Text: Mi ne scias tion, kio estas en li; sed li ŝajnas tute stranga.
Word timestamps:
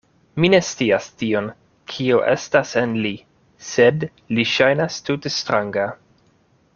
Mi 0.43 0.47
ne 0.51 0.59
scias 0.67 1.09
tion, 1.21 1.49
kio 1.91 2.21
estas 2.31 2.71
en 2.83 2.97
li; 3.05 3.13
sed 3.69 4.09
li 4.39 4.47
ŝajnas 4.55 5.01
tute 5.11 5.33
stranga. 5.41 5.89